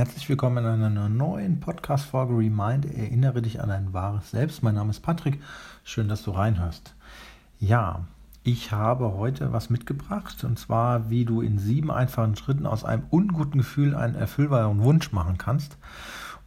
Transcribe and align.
Herzlich 0.00 0.30
willkommen 0.30 0.64
in 0.64 0.82
einer 0.82 1.10
neuen 1.10 1.60
Podcast-Folge 1.60 2.32
Remind. 2.32 2.86
Erinnere 2.86 3.42
dich 3.42 3.60
an 3.60 3.68
dein 3.68 3.92
wahres 3.92 4.30
Selbst. 4.30 4.62
Mein 4.62 4.76
Name 4.76 4.88
ist 4.88 5.00
Patrick. 5.00 5.42
Schön, 5.84 6.08
dass 6.08 6.22
du 6.22 6.30
reinhörst. 6.30 6.94
Ja, 7.58 8.06
ich 8.42 8.72
habe 8.72 9.12
heute 9.18 9.52
was 9.52 9.68
mitgebracht 9.68 10.42
und 10.42 10.58
zwar, 10.58 11.10
wie 11.10 11.26
du 11.26 11.42
in 11.42 11.58
sieben 11.58 11.90
einfachen 11.90 12.34
Schritten 12.34 12.64
aus 12.64 12.82
einem 12.82 13.02
unguten 13.10 13.58
Gefühl 13.58 13.94
einen 13.94 14.14
erfüllbaren 14.14 14.82
Wunsch 14.82 15.12
machen 15.12 15.36
kannst. 15.36 15.76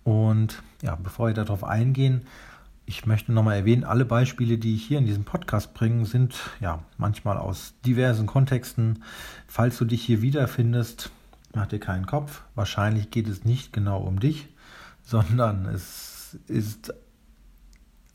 Und 0.03 0.63
ja, 0.81 0.95
bevor 0.95 1.27
wir 1.27 1.35
darauf 1.35 1.63
eingehen, 1.63 2.23
ich 2.87 3.05
möchte 3.05 3.31
nochmal 3.33 3.57
erwähnen, 3.57 3.83
alle 3.83 4.05
Beispiele, 4.05 4.57
die 4.57 4.73
ich 4.73 4.83
hier 4.83 4.97
in 4.97 5.05
diesem 5.05 5.25
Podcast 5.25 5.75
bringe, 5.75 6.07
sind 6.07 6.33
ja 6.59 6.79
manchmal 6.97 7.37
aus 7.37 7.75
diversen 7.85 8.25
Kontexten. 8.25 9.03
Falls 9.45 9.77
du 9.77 9.85
dich 9.85 10.03
hier 10.03 10.23
wiederfindest, 10.23 11.11
mach 11.53 11.67
dir 11.67 11.79
keinen 11.79 12.05
Kopf. 12.05 12.41
Wahrscheinlich 12.55 13.11
geht 13.11 13.27
es 13.27 13.45
nicht 13.45 13.73
genau 13.73 14.01
um 14.01 14.19
dich, 14.19 14.49
sondern 15.03 15.65
es 15.65 16.37
ist 16.47 16.93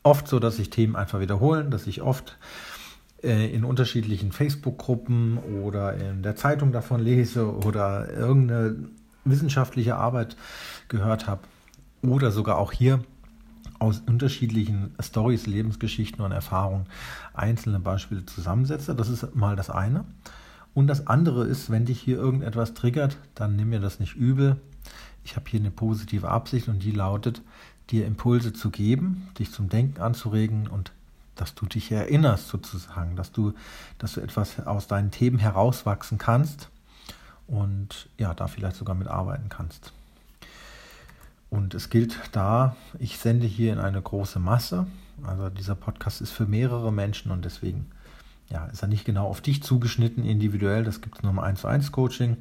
oft 0.03 0.27
so, 0.27 0.39
dass 0.39 0.57
sich 0.57 0.69
Themen 0.69 0.95
einfach 0.95 1.19
wiederholen, 1.19 1.71
dass 1.71 1.87
ich 1.87 2.01
oft 2.01 2.37
äh, 3.23 3.53
in 3.53 3.63
unterschiedlichen 3.63 4.31
Facebook-Gruppen 4.31 5.37
oder 5.37 5.95
in 5.95 6.23
der 6.23 6.35
Zeitung 6.35 6.71
davon 6.71 6.99
lese 6.99 7.53
oder 7.53 8.11
irgendeine 8.11 8.89
wissenschaftliche 9.25 9.95
Arbeit 9.95 10.37
gehört 10.87 11.27
habe 11.27 11.41
oder 12.01 12.31
sogar 12.31 12.57
auch 12.57 12.71
hier 12.71 13.03
aus 13.77 14.01
unterschiedlichen 14.05 14.93
Stories, 14.99 15.47
Lebensgeschichten 15.47 16.23
und 16.23 16.31
Erfahrungen 16.31 16.85
einzelne 17.33 17.79
Beispiele 17.79 18.25
zusammensetze. 18.25 18.95
Das 18.95 19.09
ist 19.09 19.35
mal 19.35 19.55
das 19.55 19.69
eine. 19.69 20.05
Und 20.73 20.87
das 20.87 21.07
andere 21.07 21.45
ist, 21.45 21.69
wenn 21.69 21.85
dich 21.85 21.99
hier 21.99 22.17
irgendetwas 22.17 22.73
triggert, 22.73 23.17
dann 23.35 23.55
nimm 23.55 23.69
mir 23.69 23.79
das 23.79 23.99
nicht 23.99 24.15
übel. 24.15 24.57
Ich 25.23 25.35
habe 25.35 25.49
hier 25.49 25.59
eine 25.59 25.71
positive 25.71 26.29
Absicht 26.29 26.67
und 26.67 26.83
die 26.83 26.91
lautet, 26.91 27.41
dir 27.89 28.05
Impulse 28.05 28.53
zu 28.53 28.69
geben, 28.69 29.27
dich 29.37 29.51
zum 29.51 29.69
Denken 29.69 30.01
anzuregen 30.01 30.67
und 30.67 30.91
dass 31.35 31.55
du 31.55 31.65
dich 31.65 31.91
erinnerst 31.91 32.49
sozusagen, 32.49 33.15
dass 33.15 33.31
du, 33.31 33.53
dass 33.97 34.13
du 34.13 34.21
etwas 34.21 34.59
aus 34.65 34.87
deinen 34.87 35.11
Themen 35.11 35.39
herauswachsen 35.39 36.17
kannst 36.17 36.69
und 37.47 38.09
ja, 38.17 38.33
da 38.33 38.47
vielleicht 38.47 38.75
sogar 38.75 38.95
mitarbeiten 38.95 39.49
kannst. 39.49 39.93
Und 41.49 41.73
es 41.73 41.89
gilt 41.89 42.19
da, 42.31 42.75
ich 42.99 43.17
sende 43.17 43.47
hier 43.47 43.73
in 43.73 43.79
eine 43.79 44.01
große 44.01 44.39
Masse. 44.39 44.85
Also 45.23 45.49
dieser 45.49 45.75
Podcast 45.75 46.21
ist 46.21 46.31
für 46.31 46.45
mehrere 46.45 46.93
Menschen 46.93 47.31
und 47.31 47.43
deswegen 47.43 47.89
ja, 48.49 48.65
ist 48.65 48.81
er 48.81 48.87
nicht 48.87 49.05
genau 49.05 49.27
auf 49.27 49.41
dich 49.41 49.61
zugeschnitten, 49.63 50.25
individuell. 50.25 50.83
Das 50.83 51.01
gibt 51.01 51.17
es 51.17 51.23
nur 51.23 51.31
im 51.31 51.39
1 51.39 51.61
zu 51.61 51.67
1 51.67 51.91
Coaching. 51.91 52.37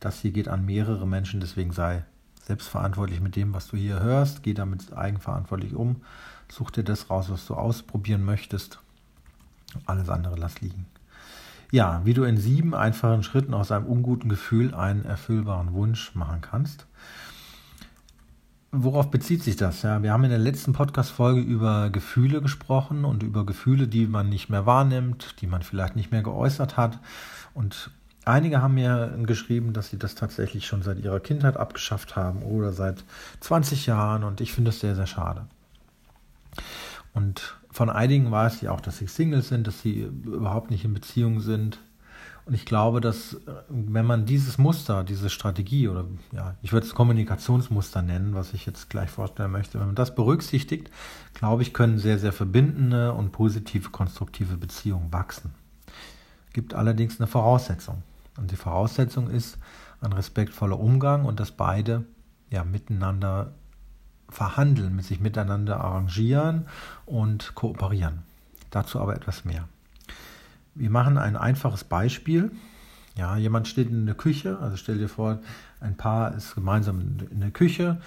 Das 0.00 0.20
hier 0.20 0.32
geht 0.32 0.48
an 0.48 0.64
mehrere 0.64 1.06
Menschen, 1.06 1.40
deswegen 1.40 1.72
sei 1.72 2.04
selbstverantwortlich 2.46 3.20
mit 3.20 3.36
dem, 3.36 3.54
was 3.54 3.68
du 3.68 3.76
hier 3.76 4.00
hörst. 4.00 4.42
Geh 4.42 4.54
damit 4.54 4.92
eigenverantwortlich 4.92 5.74
um. 5.74 6.02
Such 6.48 6.70
dir 6.70 6.84
das 6.84 7.10
raus, 7.10 7.30
was 7.30 7.46
du 7.46 7.54
ausprobieren 7.54 8.24
möchtest. 8.24 8.78
Alles 9.86 10.08
andere 10.08 10.36
lass 10.36 10.60
liegen. 10.60 10.86
Ja, 11.70 12.02
wie 12.04 12.14
du 12.14 12.24
in 12.24 12.36
sieben 12.36 12.74
einfachen 12.74 13.22
Schritten 13.22 13.54
aus 13.54 13.72
einem 13.72 13.86
unguten 13.86 14.28
Gefühl 14.28 14.74
einen 14.74 15.04
erfüllbaren 15.04 15.72
Wunsch 15.72 16.14
machen 16.14 16.40
kannst. 16.40 16.86
Worauf 18.76 19.08
bezieht 19.08 19.44
sich 19.44 19.54
das? 19.54 19.82
Ja, 19.82 20.02
wir 20.02 20.12
haben 20.12 20.24
in 20.24 20.30
der 20.30 20.38
letzten 20.40 20.72
Podcast-Folge 20.72 21.40
über 21.40 21.90
Gefühle 21.90 22.42
gesprochen 22.42 23.04
und 23.04 23.22
über 23.22 23.46
Gefühle, 23.46 23.86
die 23.86 24.08
man 24.08 24.28
nicht 24.28 24.48
mehr 24.48 24.66
wahrnimmt, 24.66 25.40
die 25.40 25.46
man 25.46 25.62
vielleicht 25.62 25.94
nicht 25.94 26.10
mehr 26.10 26.24
geäußert 26.24 26.76
hat. 26.76 26.98
Und 27.54 27.92
einige 28.24 28.60
haben 28.60 28.74
mir 28.74 29.16
geschrieben, 29.26 29.74
dass 29.74 29.90
sie 29.90 29.98
das 29.98 30.16
tatsächlich 30.16 30.66
schon 30.66 30.82
seit 30.82 30.98
ihrer 30.98 31.20
Kindheit 31.20 31.56
abgeschafft 31.56 32.16
haben 32.16 32.42
oder 32.42 32.72
seit 32.72 33.04
20 33.40 33.86
Jahren. 33.86 34.24
Und 34.24 34.40
ich 34.40 34.52
finde 34.52 34.70
das 34.70 34.80
sehr, 34.80 34.96
sehr 34.96 35.06
schade. 35.06 35.46
Und 37.12 37.54
von 37.70 37.90
einigen 37.90 38.32
weiß 38.32 38.60
ich 38.60 38.68
auch, 38.68 38.80
dass 38.80 38.98
sie 38.98 39.06
Single 39.06 39.42
sind, 39.42 39.68
dass 39.68 39.82
sie 39.82 40.00
überhaupt 40.24 40.72
nicht 40.72 40.84
in 40.84 40.94
Beziehung 40.94 41.38
sind. 41.38 41.78
Und 42.46 42.52
ich 42.52 42.66
glaube, 42.66 43.00
dass 43.00 43.38
wenn 43.68 44.04
man 44.04 44.26
dieses 44.26 44.58
Muster, 44.58 45.02
diese 45.02 45.30
Strategie 45.30 45.88
oder 45.88 46.04
ja, 46.32 46.54
ich 46.62 46.72
würde 46.72 46.86
es 46.86 46.94
Kommunikationsmuster 46.94 48.02
nennen, 48.02 48.34
was 48.34 48.52
ich 48.52 48.66
jetzt 48.66 48.90
gleich 48.90 49.10
vorstellen 49.10 49.50
möchte, 49.50 49.80
wenn 49.80 49.86
man 49.86 49.94
das 49.94 50.14
berücksichtigt, 50.14 50.90
glaube 51.32 51.62
ich, 51.62 51.72
können 51.72 51.98
sehr, 51.98 52.18
sehr 52.18 52.32
verbindende 52.32 53.14
und 53.14 53.32
positive, 53.32 53.88
konstruktive 53.90 54.58
Beziehungen 54.58 55.10
wachsen. 55.12 55.54
Gibt 56.52 56.74
allerdings 56.74 57.18
eine 57.18 57.26
Voraussetzung. 57.26 58.02
Und 58.36 58.50
die 58.50 58.56
Voraussetzung 58.56 59.30
ist 59.30 59.56
ein 60.02 60.12
respektvoller 60.12 60.78
Umgang 60.78 61.24
und 61.24 61.40
dass 61.40 61.50
beide 61.50 62.04
ja 62.50 62.62
miteinander 62.62 63.52
verhandeln, 64.28 64.96
mit 64.96 65.04
sich 65.04 65.20
miteinander 65.20 65.80
arrangieren 65.80 66.66
und 67.06 67.54
kooperieren. 67.54 68.22
Dazu 68.70 69.00
aber 69.00 69.14
etwas 69.14 69.44
mehr. 69.44 69.68
Wir 70.74 70.90
machen 70.90 71.18
ein 71.18 71.36
einfaches 71.36 71.84
Beispiel. 71.84 72.50
Ja, 73.16 73.36
jemand 73.36 73.68
steht 73.68 73.90
in 73.90 74.06
der 74.06 74.16
Küche, 74.16 74.58
also 74.58 74.76
stell 74.76 74.98
dir 74.98 75.08
vor, 75.08 75.38
ein 75.80 75.96
Paar 75.96 76.34
ist 76.34 76.56
gemeinsam 76.56 77.00
in 77.30 77.40
der 77.40 77.52
Küche. 77.52 78.00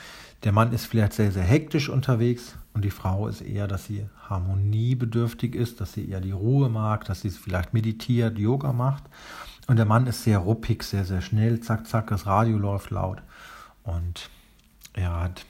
Der 0.43 0.51
Mann 0.51 0.73
ist 0.73 0.85
vielleicht 0.85 1.13
sehr, 1.13 1.31
sehr 1.31 1.43
hektisch 1.43 1.87
unterwegs 1.87 2.55
und 2.73 2.83
die 2.83 2.91
Frau 2.91 3.29
ist 3.29 3.41
eher, 3.41 3.67
dass 3.67 3.85
sie 3.85 4.05
harmoniebedürftig 4.29 5.55
ist, 5.55 5.79
dass 5.79 5.93
sie 5.93 6.09
eher 6.09 6.19
die 6.19 6.31
Ruhe 6.31 6.67
mag, 6.67 7.05
dass 7.05 7.21
sie 7.21 7.29
vielleicht 7.29 7.73
meditiert, 7.73 8.37
Yoga 8.37 8.73
macht. 8.73 9.03
Und 9.67 9.77
der 9.77 9.85
Mann 9.85 10.07
ist 10.07 10.23
sehr 10.23 10.39
ruppig, 10.39 10.83
sehr, 10.83 11.05
sehr 11.05 11.21
schnell, 11.21 11.61
zack, 11.61 11.87
zack, 11.87 12.07
das 12.07 12.25
Radio 12.25 12.57
läuft 12.57 12.91
laut. 12.91 13.21
Und 13.83 14.29
er 14.93 15.21
hat 15.21 15.45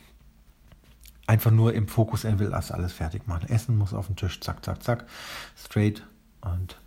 einfach 1.26 1.52
nur 1.52 1.74
im 1.74 1.88
Fokus, 1.88 2.24
er 2.24 2.38
will 2.38 2.52
das 2.52 2.72
alles 2.72 2.94
fertig 2.94 3.28
machen. 3.28 3.50
Essen 3.50 3.76
muss 3.78 3.94
auf 3.94 4.08
den 4.08 4.16
Tisch, 4.16 4.40
zack, 4.40 4.64
zack, 4.64 4.84
zack, 4.84 5.06
straight. 5.56 6.04
Und 6.42 6.78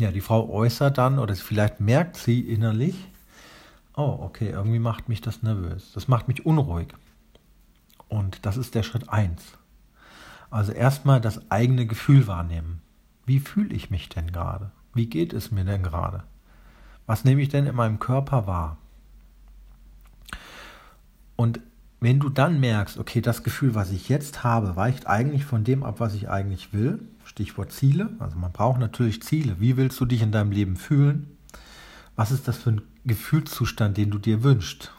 ja, 0.00 0.10
die 0.10 0.20
Frau 0.20 0.48
äußert 0.50 0.98
dann 0.98 1.18
oder 1.18 1.34
vielleicht 1.36 1.80
merkt 1.80 2.16
sie 2.16 2.40
innerlich, 2.40 2.96
oh, 3.96 4.18
okay, 4.20 4.50
irgendwie 4.50 4.78
macht 4.78 5.08
mich 5.08 5.20
das 5.20 5.42
nervös. 5.42 5.92
Das 5.92 6.08
macht 6.08 6.28
mich 6.28 6.46
unruhig. 6.46 6.88
Und 8.08 8.44
das 8.44 8.56
ist 8.56 8.74
der 8.74 8.82
Schritt 8.82 9.08
1. 9.08 9.58
Also 10.50 10.72
erstmal 10.72 11.20
das 11.20 11.50
eigene 11.50 11.86
Gefühl 11.86 12.26
wahrnehmen. 12.26 12.82
Wie 13.24 13.38
fühle 13.38 13.74
ich 13.74 13.90
mich 13.90 14.08
denn 14.08 14.32
gerade? 14.32 14.72
Wie 14.94 15.06
geht 15.06 15.32
es 15.32 15.52
mir 15.52 15.64
denn 15.64 15.82
gerade? 15.82 16.24
Was 17.06 17.24
nehme 17.24 17.42
ich 17.42 17.48
denn 17.48 17.66
in 17.66 17.76
meinem 17.76 18.00
Körper 18.00 18.46
wahr? 18.46 18.76
Und 21.36 21.60
wenn 22.00 22.18
du 22.18 22.30
dann 22.30 22.60
merkst, 22.60 22.98
okay, 22.98 23.20
das 23.20 23.42
Gefühl, 23.42 23.74
was 23.74 23.90
ich 23.90 24.08
jetzt 24.08 24.42
habe, 24.42 24.74
weicht 24.76 25.06
eigentlich 25.06 25.44
von 25.44 25.64
dem 25.64 25.82
ab, 25.82 26.00
was 26.00 26.14
ich 26.14 26.30
eigentlich 26.30 26.72
will, 26.72 27.00
Stichwort 27.24 27.72
Ziele. 27.72 28.10
Also 28.18 28.38
man 28.38 28.52
braucht 28.52 28.80
natürlich 28.80 29.22
Ziele. 29.22 29.56
Wie 29.60 29.76
willst 29.76 30.00
du 30.00 30.06
dich 30.06 30.22
in 30.22 30.32
deinem 30.32 30.50
Leben 30.50 30.76
fühlen? 30.76 31.36
Was 32.16 32.32
ist 32.32 32.48
das 32.48 32.56
für 32.56 32.72
ein 32.72 32.82
Gefühlszustand, 33.04 33.96
den 33.96 34.10
du 34.10 34.18
dir 34.18 34.42
wünschst? 34.42 34.92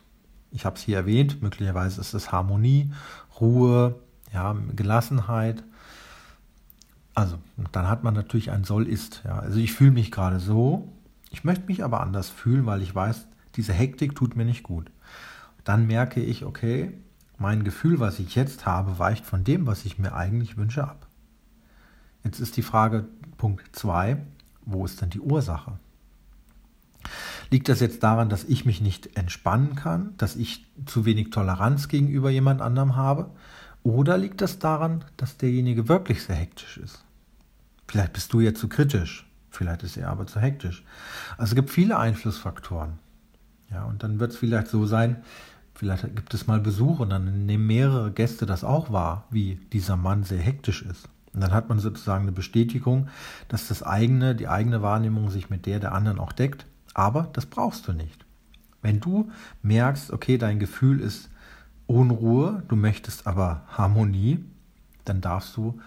Ich 0.52 0.66
habe 0.66 0.76
es 0.76 0.84
hier 0.84 0.98
erwähnt, 0.98 1.42
möglicherweise 1.42 2.00
ist 2.00 2.14
es 2.14 2.32
Harmonie, 2.32 2.94
Ruhe, 3.40 3.96
ja, 4.34 4.56
Gelassenheit. 4.76 5.64
Also, 7.14 7.38
dann 7.72 7.88
hat 7.88 8.04
man 8.04 8.14
natürlich 8.14 8.52
ein 8.52 8.64
Soll-Ist. 8.64 9.24
Ja. 9.26 9.40
Also 9.40 9.60
ich 9.60 9.74
fühle 9.74 9.92
mich 9.92 10.12
gerade 10.12 10.40
so, 10.40 10.88
ich 11.32 11.44
möchte 11.44 11.66
mich 11.68 11.84
aber 11.84 12.02
anders 12.02 12.30
fühlen, 12.30 12.66
weil 12.66 12.82
ich 12.82 12.94
weiß, 12.94 13.28
diese 13.56 13.74
Hektik 13.74 14.16
tut 14.16 14.36
mir 14.36 14.46
nicht 14.46 14.64
gut. 14.64 14.90
Dann 15.64 15.88
merke 15.88 16.22
ich, 16.22 16.46
okay, 16.46 16.94
mein 17.38 17.64
Gefühl, 17.64 18.00
was 18.00 18.20
ich 18.20 18.36
jetzt 18.36 18.66
habe, 18.66 19.00
weicht 19.00 19.26
von 19.26 19.44
dem, 19.44 19.68
was 19.68 19.86
ich 19.86 19.98
mir 19.98 20.14
eigentlich 20.14 20.58
wünsche, 20.58 20.84
ab. 20.84 21.08
Jetzt 22.24 22.40
ist 22.40 22.58
die 22.58 22.62
Frage 22.62 23.08
Punkt 23.38 23.76
2, 23.76 24.18
wo 24.66 24.86
ist 24.86 25.02
denn 25.02 25.10
die 25.10 25.20
Ursache? 25.20 25.80
Liegt 27.50 27.68
das 27.68 27.80
jetzt 27.80 28.04
daran, 28.04 28.30
dass 28.30 28.44
ich 28.44 28.66
mich 28.66 28.80
nicht 28.80 29.18
entspannen 29.18 29.76
kann, 29.76 30.16
dass 30.18 30.36
ich 30.36 30.66
zu 30.86 31.06
wenig 31.06 31.32
Toleranz 31.32 31.88
gegenüber 31.88 32.30
jemand 32.30 32.62
anderem 32.62 32.96
habe? 32.96 33.32
Oder 33.84 34.18
liegt 34.18 34.42
das 34.42 34.60
daran, 34.60 35.04
dass 35.18 35.38
derjenige 35.38 35.88
wirklich 35.90 36.24
sehr 36.24 36.36
hektisch 36.36 36.78
ist? 36.78 37.04
Vielleicht 37.88 38.14
bist 38.14 38.32
du 38.32 38.40
jetzt 38.40 38.60
zu 38.60 38.70
kritisch, 38.70 39.30
vielleicht 39.50 39.84
ist 39.84 39.98
er 39.98 40.10
aber 40.10 40.28
zu 40.28 40.40
hektisch. 40.40 40.86
Also 41.38 41.52
es 41.52 41.56
gibt 41.56 41.72
viele 41.72 41.98
Einflussfaktoren. 41.98 43.00
Ja, 43.72 43.86
und 43.86 44.04
dann 44.04 44.20
wird 44.20 44.32
es 44.32 44.38
vielleicht 44.38 44.68
so 44.68 44.86
sein, 44.86 45.18
vielleicht 45.74 46.16
gibt 46.16 46.34
es 46.34 46.48
mal 46.48 46.60
Besuch 46.60 47.00
und 47.00 47.10
dann 47.10 47.46
nehmen 47.46 47.68
mehrere 47.68 48.12
Gäste 48.12 48.46
das 48.46 48.64
auch 48.64 48.92
wahr, 48.92 49.26
wie 49.30 49.56
dieser 49.72 49.98
Mann 49.98 50.24
sehr 50.24 50.42
hektisch 50.42 50.82
ist. 50.82 51.08
Und 51.34 51.42
dann 51.42 51.54
hat 51.54 51.70
man 51.70 51.80
sozusagen 51.80 52.24
eine 52.24 52.34
Bestätigung, 52.34 53.08
dass 53.48 53.68
das 53.68 53.84
eigene, 53.84 54.36
die 54.36 54.48
eigene 54.48 54.82
Wahrnehmung 54.82 55.30
sich 55.30 55.50
mit 55.50 55.66
der 55.66 55.80
der 55.80 55.94
anderen 55.94 56.20
auch 56.20 56.34
deckt. 56.34 56.66
Aber 56.94 57.30
das 57.34 57.46
brauchst 57.46 57.88
du 57.88 57.94
nicht. 57.94 58.26
Wenn 58.82 59.00
du 59.00 59.32
merkst, 59.62 60.12
okay, 60.12 60.38
dein 60.38 60.60
Gefühl 60.60 61.00
ist 61.00 61.30
Unruhe, 61.88 62.64
du 62.68 62.76
möchtest 62.76 63.28
aber 63.28 63.62
Harmonie, 63.70 64.44
dann 65.06 65.22
darfst 65.22 65.56
du 65.56 65.80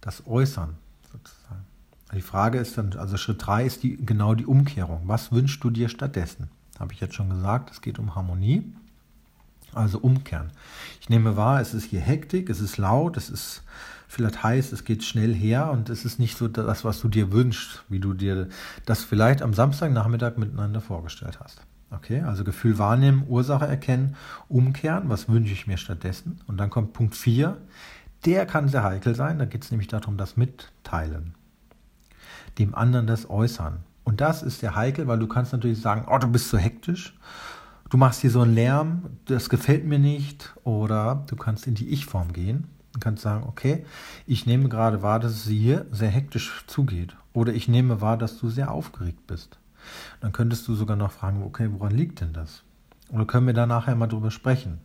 das 0.00 0.26
äußern, 0.26 0.76
sozusagen. 1.12 1.64
Die 2.14 2.22
Frage 2.22 2.58
ist 2.58 2.76
dann, 2.76 2.92
also 2.94 3.16
Schritt 3.16 3.46
3 3.46 3.64
ist 3.64 3.82
die, 3.84 3.96
genau 3.96 4.34
die 4.34 4.46
Umkehrung. 4.46 5.02
Was 5.04 5.30
wünschst 5.30 5.62
du 5.62 5.70
dir 5.70 5.88
stattdessen? 5.88 6.48
Habe 6.80 6.92
ich 6.92 7.00
jetzt 7.00 7.14
schon 7.14 7.30
gesagt, 7.30 7.70
es 7.70 7.80
geht 7.80 7.98
um 7.98 8.14
Harmonie. 8.16 8.72
Also 9.72 9.98
umkehren. 9.98 10.50
Ich 11.00 11.08
nehme 11.08 11.36
wahr, 11.36 11.60
es 11.60 11.74
ist 11.74 11.84
hier 11.84 12.00
Hektik, 12.00 12.50
es 12.50 12.60
ist 12.60 12.76
laut, 12.76 13.16
es 13.16 13.30
ist 13.30 13.62
vielleicht 14.08 14.42
heiß, 14.42 14.72
es 14.72 14.84
geht 14.84 15.04
schnell 15.04 15.32
her 15.32 15.70
und 15.70 15.88
es 15.88 16.04
ist 16.04 16.18
nicht 16.18 16.36
so 16.36 16.48
das, 16.48 16.84
was 16.84 17.00
du 17.00 17.08
dir 17.08 17.30
wünschst, 17.30 17.84
wie 17.88 18.00
du 18.00 18.12
dir 18.12 18.48
das 18.84 19.04
vielleicht 19.04 19.42
am 19.42 19.54
Samstagnachmittag 19.54 20.36
miteinander 20.38 20.80
vorgestellt 20.80 21.38
hast. 21.38 21.60
Okay, 21.92 22.22
also 22.22 22.42
Gefühl 22.42 22.78
wahrnehmen, 22.78 23.24
Ursache 23.28 23.66
erkennen, 23.66 24.16
umkehren, 24.48 25.08
was 25.08 25.28
wünsche 25.28 25.52
ich 25.52 25.68
mir 25.68 25.76
stattdessen? 25.76 26.40
Und 26.48 26.56
dann 26.56 26.70
kommt 26.70 26.92
Punkt 26.92 27.14
4, 27.14 27.56
der 28.24 28.46
kann 28.46 28.68
sehr 28.68 28.82
heikel 28.82 29.14
sein, 29.14 29.38
da 29.38 29.44
geht 29.44 29.62
es 29.64 29.70
nämlich 29.70 29.88
darum, 29.88 30.16
das 30.16 30.36
Mitteilen. 30.36 31.34
Dem 32.58 32.74
anderen 32.74 33.06
das 33.06 33.30
Äußern. 33.30 33.84
Und 34.04 34.20
das 34.20 34.42
ist 34.42 34.60
sehr 34.60 34.74
heikel, 34.74 35.06
weil 35.06 35.18
du 35.18 35.26
kannst 35.26 35.52
natürlich 35.52 35.80
sagen, 35.80 36.06
oh, 36.08 36.18
du 36.18 36.28
bist 36.28 36.48
so 36.48 36.58
hektisch, 36.58 37.16
du 37.90 37.96
machst 37.96 38.20
hier 38.20 38.30
so 38.30 38.40
einen 38.40 38.54
Lärm, 38.54 39.02
das 39.26 39.48
gefällt 39.48 39.84
mir 39.84 39.98
nicht. 39.98 40.54
Oder 40.64 41.24
du 41.28 41.36
kannst 41.36 41.66
in 41.66 41.74
die 41.74 41.88
Ich-Form 41.88 42.32
gehen 42.32 42.68
und 42.94 43.00
kannst 43.00 43.22
sagen, 43.22 43.44
okay, 43.46 43.84
ich 44.26 44.46
nehme 44.46 44.68
gerade 44.68 45.02
wahr, 45.02 45.20
dass 45.20 45.32
es 45.32 45.44
hier 45.44 45.86
sehr 45.90 46.10
hektisch 46.10 46.64
zugeht. 46.66 47.16
Oder 47.32 47.52
ich 47.52 47.68
nehme 47.68 48.00
wahr, 48.00 48.16
dass 48.16 48.38
du 48.38 48.48
sehr 48.48 48.70
aufgeregt 48.70 49.26
bist. 49.26 49.58
Dann 50.20 50.32
könntest 50.32 50.66
du 50.68 50.74
sogar 50.74 50.96
noch 50.96 51.12
fragen, 51.12 51.42
okay, 51.42 51.68
woran 51.70 51.92
liegt 51.92 52.20
denn 52.20 52.32
das? 52.32 52.62
Oder 53.10 53.24
können 53.24 53.46
wir 53.46 53.54
da 53.54 53.66
nachher 53.66 53.96
mal 53.96 54.06
drüber 54.06 54.30
sprechen? 54.30 54.80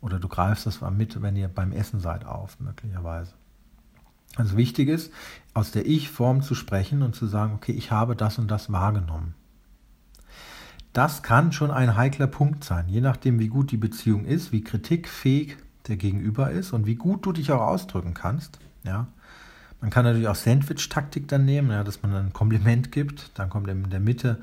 Oder 0.00 0.18
du 0.18 0.28
greifst 0.28 0.66
das 0.66 0.80
mal 0.80 0.90
mit, 0.90 1.20
wenn 1.22 1.36
ihr 1.36 1.48
beim 1.48 1.72
Essen 1.72 2.00
seid, 2.00 2.24
auf, 2.24 2.60
möglicherweise. 2.60 3.32
Also 4.34 4.56
wichtig 4.56 4.88
ist, 4.88 5.12
aus 5.54 5.70
der 5.70 5.86
Ich-Form 5.86 6.42
zu 6.42 6.54
sprechen 6.54 7.02
und 7.02 7.14
zu 7.14 7.26
sagen, 7.26 7.54
okay, 7.54 7.72
ich 7.72 7.90
habe 7.90 8.16
das 8.16 8.38
und 8.38 8.50
das 8.50 8.70
wahrgenommen. 8.70 9.34
Das 10.92 11.22
kann 11.22 11.52
schon 11.52 11.70
ein 11.70 11.96
heikler 11.96 12.26
Punkt 12.26 12.64
sein, 12.64 12.88
je 12.88 13.00
nachdem, 13.00 13.38
wie 13.38 13.48
gut 13.48 13.70
die 13.70 13.76
Beziehung 13.76 14.24
ist, 14.24 14.52
wie 14.52 14.64
kritikfähig 14.64 15.56
der 15.88 15.96
Gegenüber 15.96 16.50
ist 16.50 16.72
und 16.72 16.86
wie 16.86 16.94
gut 16.94 17.24
du 17.24 17.32
dich 17.32 17.52
auch 17.52 17.60
ausdrücken 17.60 18.14
kannst. 18.14 18.58
Ja. 18.82 19.06
Man 19.80 19.90
kann 19.90 20.04
natürlich 20.04 20.28
auch 20.28 20.34
Sandwich-Taktik 20.34 21.28
dann 21.28 21.44
nehmen, 21.44 21.70
ja, 21.70 21.84
dass 21.84 22.02
man 22.02 22.14
ein 22.14 22.32
Kompliment 22.32 22.92
gibt. 22.92 23.30
Dann 23.34 23.50
kommt 23.50 23.68
in 23.68 23.90
der 23.90 24.00
Mitte 24.00 24.40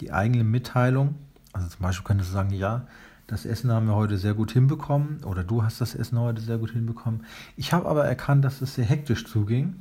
die 0.00 0.12
eigene 0.12 0.44
Mitteilung. 0.44 1.14
Also 1.52 1.68
zum 1.68 1.80
Beispiel 1.80 2.04
könntest 2.04 2.30
du 2.30 2.34
sagen, 2.34 2.50
ja, 2.50 2.86
das 3.26 3.46
Essen 3.46 3.72
haben 3.72 3.86
wir 3.86 3.94
heute 3.94 4.18
sehr 4.18 4.34
gut 4.34 4.52
hinbekommen 4.52 5.24
oder 5.24 5.44
du 5.44 5.62
hast 5.62 5.80
das 5.80 5.94
Essen 5.94 6.18
heute 6.18 6.42
sehr 6.42 6.58
gut 6.58 6.72
hinbekommen. 6.72 7.24
Ich 7.56 7.72
habe 7.72 7.88
aber 7.88 8.04
erkannt, 8.04 8.44
dass 8.44 8.60
es 8.60 8.74
sehr 8.74 8.84
hektisch 8.84 9.26
zuging 9.26 9.76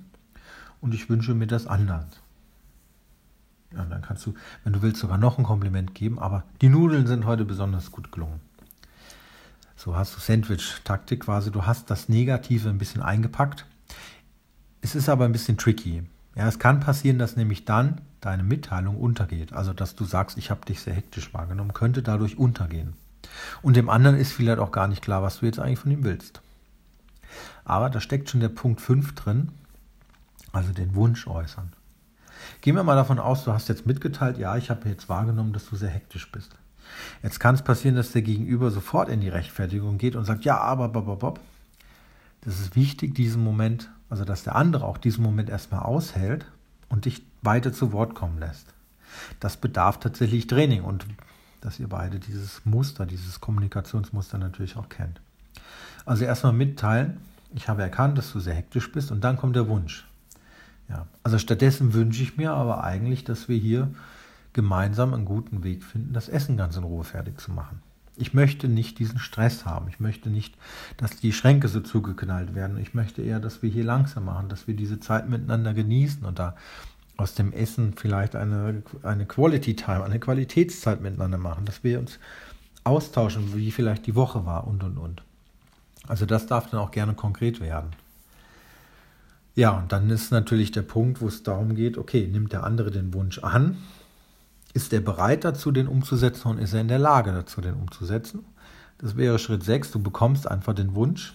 und 0.81 0.93
ich 0.93 1.09
wünsche 1.09 1.33
mir 1.33 1.47
das 1.47 1.67
anders. 1.67 2.05
Ja, 3.75 3.85
dann 3.85 4.01
kannst 4.01 4.25
du, 4.25 4.33
wenn 4.63 4.73
du 4.73 4.81
willst, 4.81 5.01
sogar 5.01 5.17
noch 5.17 5.37
ein 5.37 5.43
Kompliment 5.43 5.95
geben, 5.95 6.19
aber 6.19 6.43
die 6.61 6.69
Nudeln 6.69 7.07
sind 7.07 7.25
heute 7.25 7.43
besonders 7.43 7.91
gut 7.91 8.11
gelungen. 8.11 8.39
So 9.75 9.95
hast 9.95 10.15
du 10.15 10.19
Sandwich-Taktik 10.19 11.21
quasi, 11.21 11.51
du 11.51 11.65
hast 11.65 11.89
das 11.89 12.07
Negative 12.07 12.69
ein 12.69 12.77
bisschen 12.77 13.01
eingepackt. 13.01 13.65
Es 14.81 14.95
ist 14.95 15.09
aber 15.09 15.25
ein 15.25 15.31
bisschen 15.31 15.57
tricky. 15.57 16.03
Ja, 16.35 16.47
es 16.47 16.59
kann 16.59 16.79
passieren, 16.79 17.19
dass 17.19 17.35
nämlich 17.35 17.65
dann 17.65 18.01
deine 18.21 18.43
Mitteilung 18.43 18.97
untergeht. 18.97 19.53
Also, 19.53 19.73
dass 19.73 19.95
du 19.95 20.05
sagst, 20.05 20.37
ich 20.37 20.51
habe 20.51 20.65
dich 20.65 20.79
sehr 20.79 20.93
hektisch 20.93 21.33
wahrgenommen, 21.33 21.73
könnte 21.73 22.01
dadurch 22.01 22.37
untergehen. 22.37 22.93
Und 23.61 23.75
dem 23.75 23.89
anderen 23.89 24.17
ist 24.17 24.33
vielleicht 24.33 24.59
auch 24.59 24.71
gar 24.71 24.87
nicht 24.87 25.01
klar, 25.01 25.21
was 25.21 25.39
du 25.39 25.45
jetzt 25.45 25.59
eigentlich 25.59 25.79
von 25.79 25.91
ihm 25.91 26.03
willst. 26.03 26.41
Aber 27.65 27.89
da 27.89 27.99
steckt 27.99 28.29
schon 28.29 28.41
der 28.41 28.49
Punkt 28.49 28.81
5 28.81 29.15
drin, 29.15 29.51
also 30.51 30.71
den 30.71 30.95
Wunsch 30.95 31.27
äußern. 31.27 31.73
Gehen 32.61 32.75
wir 32.75 32.83
mal 32.83 32.95
davon 32.95 33.19
aus, 33.19 33.43
du 33.43 33.53
hast 33.53 33.69
jetzt 33.69 33.85
mitgeteilt, 33.85 34.37
ja, 34.37 34.57
ich 34.57 34.69
habe 34.69 34.89
jetzt 34.89 35.09
wahrgenommen, 35.09 35.53
dass 35.53 35.69
du 35.69 35.75
sehr 35.75 35.89
hektisch 35.89 36.31
bist. 36.31 36.55
Jetzt 37.21 37.39
kann 37.39 37.55
es 37.55 37.61
passieren, 37.61 37.95
dass 37.95 38.11
der 38.11 38.21
Gegenüber 38.21 38.69
sofort 38.69 39.09
in 39.09 39.21
die 39.21 39.29
Rechtfertigung 39.29 39.97
geht 39.97 40.15
und 40.15 40.25
sagt, 40.25 40.45
ja, 40.45 40.57
aber, 40.57 40.89
bob, 40.89 41.19
bob. 41.19 41.39
Das 42.41 42.59
ist 42.59 42.75
wichtig, 42.75 43.15
diesen 43.15 43.43
Moment, 43.43 43.89
also 44.09 44.25
dass 44.25 44.43
der 44.43 44.55
andere 44.55 44.85
auch 44.85 44.97
diesen 44.97 45.23
Moment 45.23 45.49
erstmal 45.49 45.83
aushält 45.83 46.45
und 46.89 47.05
dich 47.05 47.23
weiter 47.41 47.71
zu 47.71 47.93
Wort 47.93 48.15
kommen 48.15 48.39
lässt. 48.39 48.67
Das 49.39 49.57
bedarf 49.57 49.99
tatsächlich 49.99 50.47
Training 50.47 50.83
und 50.83 51.05
dass 51.63 51.79
ihr 51.79 51.87
beide 51.87 52.19
dieses 52.19 52.65
Muster, 52.65 53.05
dieses 53.05 53.39
Kommunikationsmuster 53.39 54.37
natürlich 54.37 54.75
auch 54.75 54.89
kennt. 54.89 55.21
Also 56.05 56.25
erstmal 56.25 56.53
mitteilen, 56.53 57.17
ich 57.55 57.69
habe 57.69 57.81
erkannt, 57.81 58.17
dass 58.17 58.31
du 58.31 58.39
sehr 58.39 58.55
hektisch 58.55 58.91
bist 58.91 59.11
und 59.11 59.23
dann 59.23 59.37
kommt 59.37 59.55
der 59.55 59.67
Wunsch. 59.69 60.05
Ja, 60.89 61.07
also 61.23 61.37
stattdessen 61.37 61.93
wünsche 61.93 62.23
ich 62.23 62.35
mir 62.35 62.51
aber 62.51 62.83
eigentlich, 62.83 63.23
dass 63.23 63.47
wir 63.47 63.57
hier 63.57 63.93
gemeinsam 64.51 65.13
einen 65.13 65.25
guten 65.25 65.63
Weg 65.63 65.83
finden, 65.83 66.13
das 66.13 66.29
Essen 66.29 66.57
ganz 66.57 66.75
in 66.75 66.83
Ruhe 66.83 67.03
fertig 67.03 67.39
zu 67.39 67.51
machen. 67.51 67.81
Ich 68.15 68.33
möchte 68.33 68.67
nicht 68.67 68.99
diesen 68.99 69.17
Stress 69.17 69.65
haben. 69.65 69.87
Ich 69.87 69.99
möchte 69.99 70.29
nicht, 70.29 70.55
dass 70.97 71.15
die 71.15 71.33
Schränke 71.33 71.67
so 71.67 71.79
zugeknallt 71.79 72.53
werden. 72.53 72.77
Ich 72.77 72.93
möchte 72.93 73.23
eher, 73.23 73.39
dass 73.39 73.63
wir 73.63 73.71
hier 73.71 73.83
langsam 73.83 74.25
machen, 74.25 74.49
dass 74.49 74.67
wir 74.67 74.75
diese 74.75 74.99
Zeit 74.99 75.27
miteinander 75.27 75.73
genießen 75.73 76.23
und 76.23 76.37
da 76.37 76.55
aus 77.23 77.33
dem 77.33 77.51
Essen 77.51 77.93
vielleicht 77.95 78.35
eine, 78.35 78.83
eine 79.01 79.25
Quality 79.25 79.75
Time, 79.75 80.03
eine 80.03 80.19
Qualitätszeit 80.19 81.01
miteinander 81.01 81.37
machen, 81.37 81.65
dass 81.65 81.83
wir 81.83 81.99
uns 81.99 82.19
austauschen, 82.83 83.55
wie 83.55 83.71
vielleicht 83.71 84.05
die 84.05 84.15
Woche 84.15 84.45
war 84.45 84.67
und 84.67 84.83
und 84.83 84.97
und. 84.97 85.23
Also 86.07 86.25
das 86.25 86.45
darf 86.45 86.69
dann 86.69 86.79
auch 86.79 86.91
gerne 86.91 87.13
konkret 87.13 87.59
werden. 87.61 87.91
Ja, 89.55 89.71
und 89.77 89.91
dann 89.91 90.09
ist 90.09 90.31
natürlich 90.31 90.71
der 90.71 90.81
Punkt, 90.81 91.21
wo 91.21 91.27
es 91.27 91.43
darum 91.43 91.75
geht, 91.75 91.97
okay, 91.97 92.27
nimmt 92.27 92.51
der 92.51 92.63
andere 92.63 92.91
den 92.91 93.13
Wunsch 93.13 93.39
an 93.39 93.77
ist 94.73 94.91
er 94.91 95.01
bereit 95.01 95.43
dazu, 95.45 95.71
den 95.71 95.87
umzusetzen 95.87 96.47
und 96.47 96.57
ist 96.57 96.73
er 96.73 96.81
in 96.81 96.87
der 96.87 96.99
Lage 96.99 97.31
dazu, 97.31 97.61
den 97.61 97.75
umzusetzen? 97.75 98.43
Das 98.97 99.15
wäre 99.15 99.37
Schritt 99.37 99.63
6. 99.63 99.91
Du 99.91 100.01
bekommst 100.01 100.49
einfach 100.49 100.73
den 100.73 100.95
Wunsch. 100.95 101.33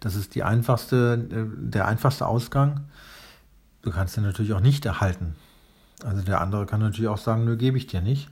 Das 0.00 0.14
ist 0.14 0.34
die 0.34 0.42
einfachste, 0.42 1.28
äh, 1.30 1.68
der 1.70 1.86
einfachste 1.86 2.26
Ausgang. 2.26 2.86
Du 3.82 3.90
kannst 3.90 4.16
den 4.16 4.24
natürlich 4.24 4.52
auch 4.52 4.60
nicht 4.60 4.84
erhalten. 4.84 5.34
Also 6.04 6.22
der 6.22 6.40
andere 6.40 6.66
kann 6.66 6.80
natürlich 6.80 7.08
auch 7.08 7.18
sagen, 7.18 7.44
nö, 7.44 7.56
gebe 7.56 7.76
ich 7.76 7.86
dir 7.86 8.00
nicht. 8.00 8.30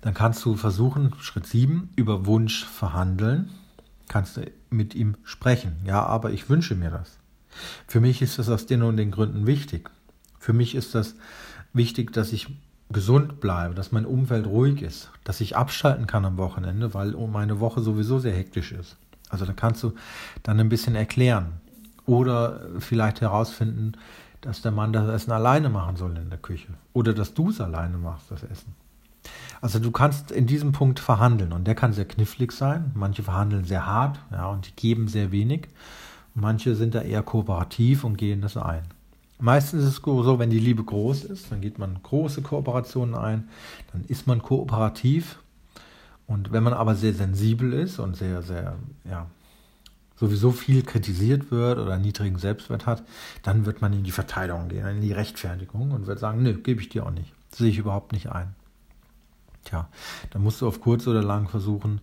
Dann 0.00 0.14
kannst 0.14 0.44
du 0.44 0.56
versuchen, 0.56 1.14
Schritt 1.20 1.46
7, 1.46 1.90
über 1.96 2.26
Wunsch 2.26 2.64
verhandeln. 2.64 3.50
Kannst 4.08 4.36
du 4.36 4.50
mit 4.70 4.94
ihm 4.94 5.16
sprechen. 5.24 5.76
Ja, 5.84 6.04
aber 6.04 6.30
ich 6.30 6.48
wünsche 6.48 6.74
mir 6.74 6.90
das. 6.90 7.18
Für 7.86 8.00
mich 8.00 8.22
ist 8.22 8.38
das 8.38 8.48
aus 8.48 8.66
den 8.66 8.82
und 8.82 8.96
den 8.96 9.10
Gründen 9.10 9.46
wichtig. 9.46 9.90
Für 10.38 10.52
mich 10.52 10.74
ist 10.74 10.94
das 10.94 11.14
wichtig, 11.72 12.12
dass 12.12 12.32
ich 12.32 12.48
gesund 12.90 13.40
bleibe, 13.40 13.74
dass 13.74 13.92
mein 13.92 14.04
Umfeld 14.04 14.46
ruhig 14.46 14.82
ist, 14.82 15.10
dass 15.24 15.40
ich 15.40 15.56
abschalten 15.56 16.06
kann 16.06 16.24
am 16.24 16.36
Wochenende, 16.36 16.94
weil 16.94 17.12
meine 17.28 17.60
Woche 17.60 17.80
sowieso 17.80 18.18
sehr 18.18 18.34
hektisch 18.34 18.72
ist. 18.72 18.96
Also 19.28 19.46
da 19.46 19.52
kannst 19.52 19.82
du 19.82 19.94
dann 20.42 20.60
ein 20.60 20.68
bisschen 20.68 20.94
erklären 20.94 21.60
oder 22.06 22.60
vielleicht 22.78 23.20
herausfinden, 23.20 23.92
dass 24.40 24.62
der 24.62 24.72
Mann 24.72 24.92
das 24.92 25.08
Essen 25.08 25.32
alleine 25.32 25.68
machen 25.68 25.96
soll 25.96 26.16
in 26.16 26.28
der 26.28 26.38
Küche 26.38 26.74
oder 26.92 27.14
dass 27.14 27.34
du 27.34 27.50
es 27.50 27.60
alleine 27.60 27.96
machst, 27.96 28.30
das 28.30 28.42
Essen. 28.42 28.74
Also 29.60 29.78
du 29.78 29.92
kannst 29.92 30.32
in 30.32 30.46
diesem 30.46 30.72
Punkt 30.72 30.98
verhandeln 30.98 31.52
und 31.52 31.66
der 31.66 31.76
kann 31.76 31.92
sehr 31.92 32.04
knifflig 32.04 32.50
sein. 32.50 32.90
Manche 32.94 33.22
verhandeln 33.22 33.64
sehr 33.64 33.86
hart 33.86 34.18
ja, 34.32 34.46
und 34.46 34.66
die 34.66 34.74
geben 34.74 35.06
sehr 35.06 35.30
wenig. 35.30 35.68
Manche 36.34 36.74
sind 36.74 36.94
da 36.94 37.02
eher 37.02 37.22
kooperativ 37.22 38.02
und 38.02 38.16
gehen 38.16 38.40
das 38.40 38.56
ein. 38.56 38.82
Meistens 39.38 39.82
ist 39.82 39.98
es 39.98 40.02
so, 40.04 40.38
wenn 40.38 40.50
die 40.50 40.58
Liebe 40.58 40.82
groß 40.82 41.24
ist, 41.24 41.50
dann 41.52 41.60
geht 41.60 41.78
man 41.78 42.00
große 42.02 42.42
Kooperationen 42.42 43.14
ein, 43.14 43.48
dann 43.92 44.04
ist 44.04 44.26
man 44.26 44.42
kooperativ. 44.42 45.38
Und 46.26 46.52
wenn 46.52 46.62
man 46.62 46.72
aber 46.72 46.94
sehr 46.94 47.12
sensibel 47.12 47.72
ist 47.72 47.98
und 47.98 48.16
sehr, 48.16 48.42
sehr, 48.42 48.76
ja, 49.04 49.26
sowieso 50.16 50.52
viel 50.52 50.82
kritisiert 50.82 51.50
wird 51.50 51.78
oder 51.78 51.98
niedrigen 51.98 52.38
Selbstwert 52.38 52.86
hat, 52.86 53.02
dann 53.42 53.66
wird 53.66 53.80
man 53.80 53.92
in 53.92 54.04
die 54.04 54.10
Verteidigung 54.10 54.68
gehen, 54.68 54.86
in 54.86 55.00
die 55.00 55.12
Rechtfertigung 55.12 55.90
und 55.90 56.06
wird 56.06 56.18
sagen, 56.18 56.42
nö, 56.42 56.54
gebe 56.54 56.80
ich 56.80 56.88
dir 56.88 57.06
auch 57.06 57.10
nicht. 57.10 57.32
Sehe 57.50 57.70
ich 57.70 57.78
überhaupt 57.78 58.12
nicht 58.12 58.30
ein. 58.30 58.54
Tja, 59.64 59.88
dann 60.30 60.42
musst 60.42 60.60
du 60.60 60.68
auf 60.68 60.80
kurz 60.80 61.06
oder 61.06 61.22
lang 61.22 61.48
versuchen, 61.48 62.00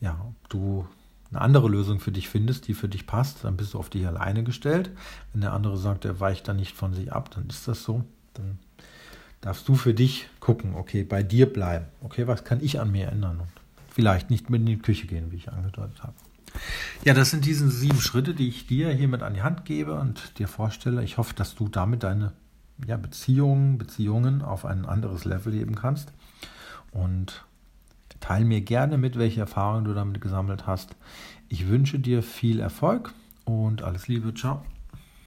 ja, 0.00 0.18
ob 0.26 0.48
du 0.48 0.86
eine 1.30 1.40
andere 1.40 1.68
Lösung 1.68 1.98
für 1.98 2.12
dich 2.12 2.28
findest, 2.28 2.68
die 2.68 2.74
für 2.74 2.88
dich 2.88 3.06
passt, 3.06 3.44
dann 3.44 3.56
bist 3.56 3.74
du 3.74 3.78
auf 3.78 3.88
dich 3.88 4.06
alleine 4.06 4.44
gestellt. 4.44 4.90
Wenn 5.32 5.40
der 5.40 5.52
andere 5.52 5.78
sagt, 5.78 6.04
er 6.04 6.20
weicht 6.20 6.46
dann 6.48 6.56
nicht 6.56 6.76
von 6.76 6.92
sich 6.92 7.12
ab, 7.12 7.30
dann 7.30 7.46
ist 7.48 7.68
das 7.68 7.84
so. 7.84 8.04
Dann 8.34 8.58
darfst 9.40 9.66
du 9.68 9.74
für 9.74 9.94
dich 9.94 10.28
gucken, 10.40 10.74
okay, 10.74 11.04
bei 11.04 11.22
dir 11.22 11.50
bleiben. 11.50 11.86
Okay, 12.02 12.26
was 12.26 12.44
kann 12.44 12.62
ich 12.62 12.80
an 12.80 12.92
mir 12.92 13.08
ändern? 13.08 13.40
Und 13.40 13.48
vielleicht 13.88 14.30
nicht 14.30 14.50
mit 14.50 14.60
in 14.60 14.66
die 14.66 14.78
Küche 14.78 15.06
gehen, 15.06 15.32
wie 15.32 15.36
ich 15.36 15.50
angedeutet 15.50 16.02
habe. 16.02 16.14
Ja, 17.04 17.14
das 17.14 17.30
sind 17.30 17.44
diese 17.44 17.68
sieben 17.70 18.00
Schritte, 18.00 18.34
die 18.34 18.48
ich 18.48 18.66
dir 18.66 18.90
hiermit 18.90 19.22
an 19.22 19.34
die 19.34 19.42
Hand 19.42 19.64
gebe 19.64 19.94
und 19.94 20.38
dir 20.38 20.48
vorstelle. 20.48 21.02
Ich 21.02 21.18
hoffe, 21.18 21.34
dass 21.34 21.54
du 21.54 21.68
damit 21.68 22.02
deine 22.02 22.32
ja, 22.86 22.96
Beziehungen, 22.96 23.78
Beziehungen 23.78 24.42
auf 24.42 24.64
ein 24.64 24.86
anderes 24.86 25.24
Level 25.24 25.52
heben 25.52 25.74
kannst. 25.74 26.12
Und 26.92 27.44
Teil 28.22 28.44
mir 28.44 28.60
gerne 28.60 28.98
mit, 28.98 29.18
welche 29.18 29.40
Erfahrungen 29.40 29.84
du 29.84 29.94
damit 29.94 30.20
gesammelt 30.20 30.66
hast. 30.66 30.94
Ich 31.48 31.68
wünsche 31.68 31.98
dir 31.98 32.22
viel 32.22 32.60
Erfolg 32.60 33.12
und 33.44 33.82
alles 33.82 34.08
Liebe. 34.08 34.32
Ciao. 34.32 34.64